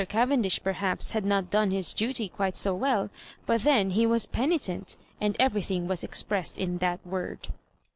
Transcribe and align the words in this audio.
Cavendish, 0.09 0.63
perhaps, 0.63 1.11
had 1.11 1.23
not 1.23 1.51
done 1.51 1.69
his 1.69 1.93
duty 1.93 2.27
quite 2.27 2.55
so 2.55 2.73
well; 2.73 3.11
but 3.45 3.61
then 3.61 3.91
he 3.91 4.07
was 4.07 4.25
penitent, 4.25 4.97
and 5.19 5.35
everything 5.39 5.87
was 5.87 6.03
expressed 6.03 6.57
in 6.57 6.79
that 6.79 7.05
word. 7.05 7.49